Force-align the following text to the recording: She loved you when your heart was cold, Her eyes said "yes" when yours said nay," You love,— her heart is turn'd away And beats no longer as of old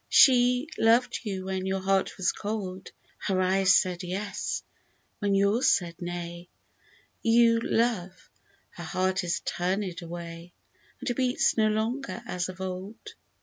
She 0.09 0.67
loved 0.79 1.19
you 1.21 1.45
when 1.45 1.67
your 1.67 1.79
heart 1.81 2.17
was 2.17 2.31
cold, 2.31 2.89
Her 3.27 3.39
eyes 3.39 3.75
said 3.75 4.01
"yes" 4.01 4.63
when 5.19 5.35
yours 5.35 5.69
said 5.69 6.01
nay," 6.01 6.49
You 7.21 7.59
love,— 7.59 8.31
her 8.77 8.83
heart 8.83 9.23
is 9.23 9.41
turn'd 9.41 10.01
away 10.01 10.53
And 11.01 11.15
beats 11.15 11.55
no 11.55 11.67
longer 11.67 12.23
as 12.25 12.49
of 12.49 12.61
old 12.61 13.13